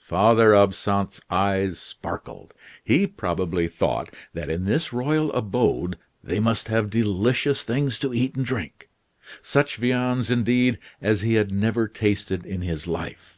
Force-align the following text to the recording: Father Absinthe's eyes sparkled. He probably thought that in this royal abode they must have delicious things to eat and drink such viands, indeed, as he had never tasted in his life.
Father 0.00 0.54
Absinthe's 0.54 1.20
eyes 1.28 1.78
sparkled. 1.78 2.54
He 2.82 3.06
probably 3.06 3.68
thought 3.68 4.08
that 4.32 4.48
in 4.48 4.64
this 4.64 4.90
royal 4.90 5.30
abode 5.34 5.98
they 6.24 6.40
must 6.40 6.68
have 6.68 6.88
delicious 6.88 7.62
things 7.62 7.98
to 7.98 8.14
eat 8.14 8.34
and 8.34 8.46
drink 8.46 8.88
such 9.42 9.76
viands, 9.76 10.30
indeed, 10.30 10.78
as 11.02 11.20
he 11.20 11.34
had 11.34 11.52
never 11.52 11.88
tasted 11.88 12.46
in 12.46 12.62
his 12.62 12.86
life. 12.86 13.36